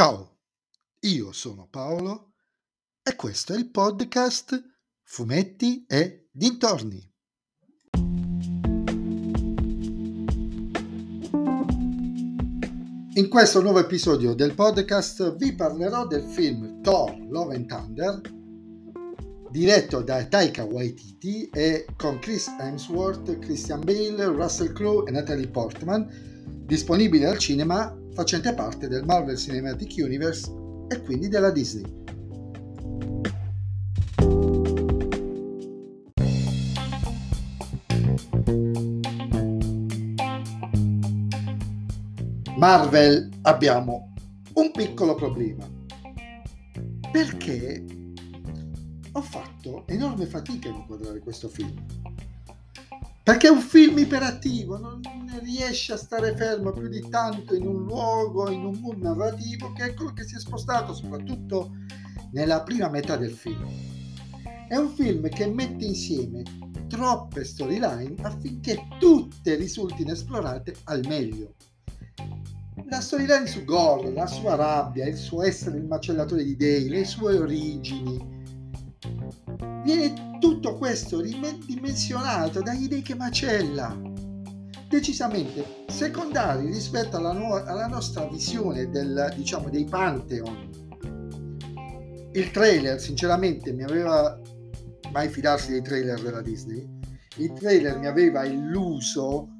[0.00, 0.38] Ciao,
[1.00, 2.32] io sono Paolo
[3.02, 4.58] e questo è il podcast
[5.02, 7.06] Fumetti e Dintorni.
[13.12, 18.20] In questo nuovo episodio del podcast vi parlerò del film Thor Love and Thunder
[19.50, 26.59] diretto da Taika Waititi e con Chris Hemsworth, Christian Bale, Russell Crowe e Natalie Portman,
[26.70, 30.48] disponibile al cinema facente parte del Marvel Cinematic Universe
[30.88, 31.82] e quindi della Disney.
[42.56, 44.12] Marvel abbiamo
[44.54, 45.68] un piccolo problema
[47.10, 47.84] perché
[49.10, 51.99] ho fatto enorme fatica a inquadrare questo film
[53.30, 55.00] perché è un film iperattivo, non
[55.44, 59.84] riesce a stare fermo più di tanto in un luogo, in un mood narrativo, che
[59.84, 61.70] è quello che si è spostato soprattutto
[62.32, 63.68] nella prima metà del film.
[64.68, 66.42] È un film che mette insieme
[66.88, 71.54] troppe storyline affinché tutte risultino esplorate al meglio.
[72.88, 77.04] La storyline su Gore, la sua rabbia, il suo essere il macellatore di dei, le
[77.04, 78.18] sue origini,
[79.84, 83.96] viene tutto questo ridimensionato da idee che macella,
[84.88, 90.68] decisamente secondari rispetto alla, nuova, alla nostra visione del, diciamo, dei Pantheon.
[92.32, 94.40] Il trailer, sinceramente, mi aveva
[95.12, 96.88] mai fidarsi dei trailer della Disney.
[97.36, 99.56] Il trailer mi aveva illuso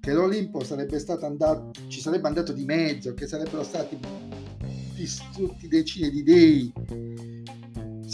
[0.00, 3.98] che l'Olimpo sarebbe stato andato, ci sarebbe andato di mezzo, che sarebbero stati
[4.94, 6.72] distrutti decine di dei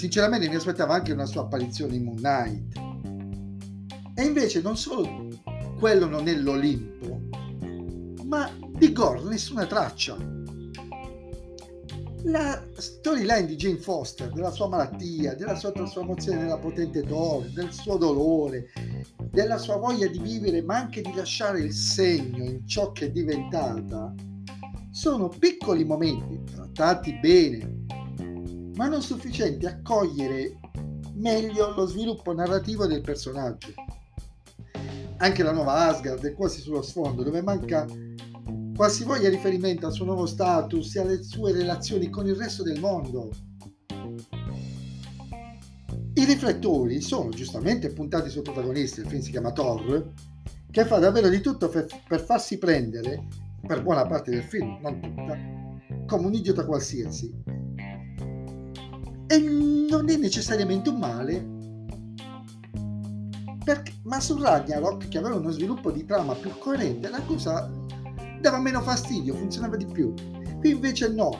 [0.02, 2.76] Sinceramente mi aspettavo anche una sua apparizione in Moon Knight.
[4.16, 5.28] E invece non solo
[5.78, 7.20] quello non è l'Olimpo,
[8.24, 10.16] ma di Gore nessuna traccia.
[12.24, 17.72] La storyline di Jane Foster, della sua malattia, della sua trasformazione nella potente Thor, del
[17.72, 18.72] suo dolore,
[19.30, 23.10] della sua voglia di vivere ma anche di lasciare il segno in ciò che è
[23.12, 24.12] diventata,
[24.90, 27.81] sono piccoli momenti trattati bene,
[28.74, 30.58] ma non sufficienti a cogliere
[31.14, 33.74] meglio lo sviluppo narrativo del personaggio.
[35.18, 37.86] Anche la nuova Asgard è quasi sullo sfondo, dove manca
[38.74, 43.30] qualsivoglia riferimento al suo nuovo status e alle sue relazioni con il resto del mondo.
[46.14, 50.12] I riflettori sono giustamente puntati sul protagonista, il film si chiama Thor,
[50.70, 53.28] che fa davvero di tutto per, per farsi prendere,
[53.66, 55.38] per buona parte del film, non tutta,
[56.06, 57.32] come un idiota qualsiasi,
[59.32, 61.42] e non è necessariamente un male,
[63.64, 67.70] perché, ma su Ragnarok, che aveva uno sviluppo di trama più coerente, la cosa
[68.42, 70.12] dava meno fastidio, funzionava di più.
[70.58, 71.30] Qui invece no,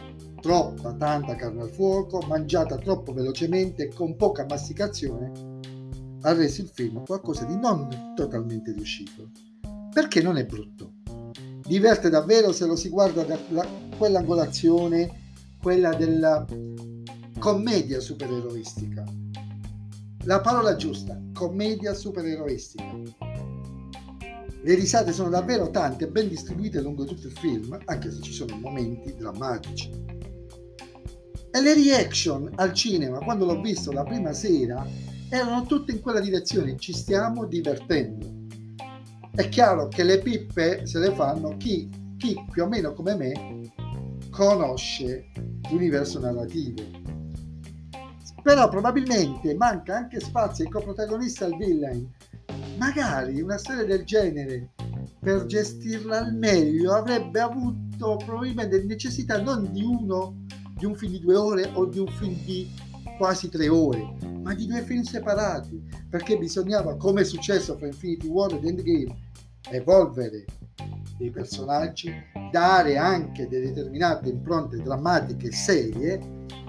[0.40, 5.30] troppa, tanta carne al fuoco, mangiata troppo velocemente, con poca masticazione,
[6.22, 9.28] ha reso il film qualcosa di non totalmente riuscito.
[9.92, 10.94] Perché non è brutto.
[11.66, 13.38] Diverte davvero se lo si guarda da
[13.98, 15.20] quell'angolazione,
[15.60, 16.46] quella della
[17.42, 19.02] commedia supereroistica.
[20.26, 22.84] La parola giusta, commedia supereroistica.
[24.62, 28.32] Le risate sono davvero tante e ben distribuite lungo tutto il film, anche se ci
[28.32, 29.90] sono momenti drammatici.
[31.50, 34.86] E le reaction al cinema, quando l'ho visto la prima sera,
[35.28, 38.46] erano tutte in quella direzione, ci stiamo divertendo.
[39.34, 43.72] È chiaro che le pippe se le fanno chi, chi più o meno come me
[44.30, 45.32] conosce
[45.68, 47.01] l'universo narrativo
[48.42, 52.10] però probabilmente manca anche spazio ai coprotagonisti al villain.
[52.76, 54.70] Magari una storia del genere,
[55.20, 60.44] per gestirla al meglio, avrebbe avuto probabilmente necessità non di uno,
[60.76, 62.68] di un film di due ore o di un film di
[63.16, 65.80] quasi tre ore, ma di due film separati,
[66.10, 69.30] perché bisognava, come è successo fra Infinity War ed Endgame,
[69.70, 70.44] evolvere
[71.22, 72.12] dei personaggi,
[72.50, 76.20] dare anche delle determinate impronte drammatiche serie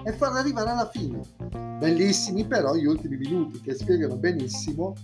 [0.04, 1.20] e farla arrivare alla fine.
[1.78, 4.94] Bellissimi però gli ultimi minuti che spiegano benissimo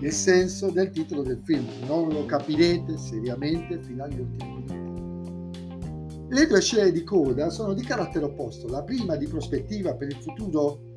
[0.00, 1.66] il senso del titolo del film.
[1.86, 4.82] Non lo capirete seriamente fino agli ultimi minuti.
[6.28, 8.68] Le due scene di coda sono di carattere opposto.
[8.68, 10.92] La prima di prospettiva per il futuro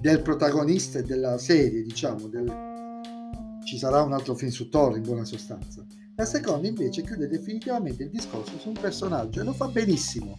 [0.00, 3.58] del protagonista e della serie, diciamo, del...
[3.64, 5.84] ci sarà un altro film su Thor in buona sostanza.
[6.20, 10.38] La seconda invece chiude definitivamente il discorso su un personaggio e lo fa benissimo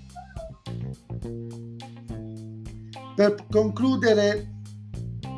[3.16, 4.60] per concludere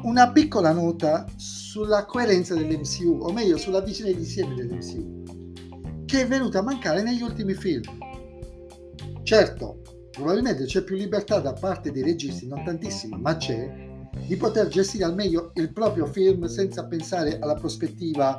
[0.04, 6.60] una piccola nota sulla coerenza dell'MCU, o meglio sulla visione d'insieme dell'MCU, che è venuta
[6.60, 7.84] a mancare negli ultimi film.
[9.24, 9.81] Certo,
[10.12, 15.06] probabilmente c'è più libertà da parte dei registi, non tantissima, ma c'è, di poter gestire
[15.06, 18.38] al meglio il proprio film senza pensare alla prospettiva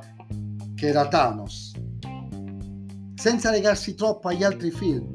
[0.75, 1.73] che era Thanos,
[3.25, 5.15] senza legarsi troppo agli altri film.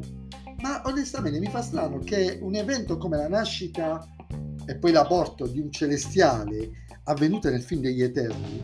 [0.61, 4.03] Ma onestamente mi fa strano che un evento come la nascita
[4.65, 6.71] e poi l'aborto di un celestiale
[7.03, 8.63] avvenuto nel film degli Eterni,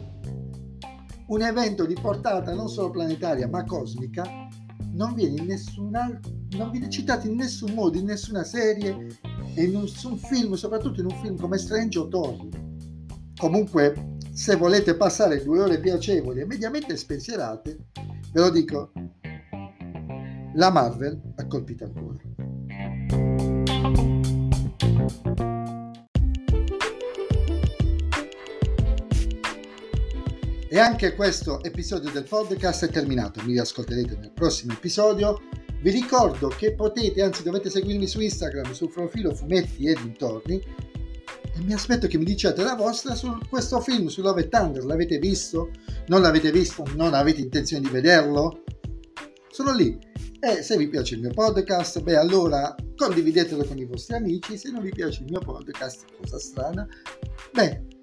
[1.28, 4.24] un evento di portata non solo planetaria ma cosmica,
[4.94, 6.20] non viene, in nessuna,
[6.58, 8.98] non viene citato in nessun modo, in nessuna serie
[9.54, 12.36] e in nessun film, soprattutto in un film come Strange o Thor.
[13.38, 17.78] Comunque, se volete passare due ore piacevoli e mediamente spensierate,
[18.34, 18.92] ve lo dico,
[20.56, 22.24] la Marvel ha colpito cuore.
[30.68, 33.42] E anche questo episodio del podcast è terminato.
[33.44, 35.42] Mi riascolterete nel prossimo episodio.
[35.82, 40.56] Vi ricordo che potete, anzi dovete seguirmi su Instagram, sul profilo Fumetti e dintorni.
[40.58, 44.84] E mi aspetto che mi diciate la vostra su questo film, su Love Thunder.
[44.84, 45.70] L'avete visto?
[46.08, 46.86] Non l'avete visto?
[46.96, 48.64] Non avete intenzione di vederlo?
[49.50, 50.14] Sono lì.
[50.40, 54.58] E se vi piace il mio podcast, beh allora condividetelo con i vostri amici.
[54.58, 56.88] Se non vi piace il mio podcast, cosa strana,
[57.52, 57.94] beh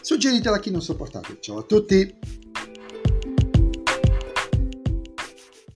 [0.00, 1.36] Suggeritela a chi non sopportate.
[1.40, 2.49] Ciao a tutti!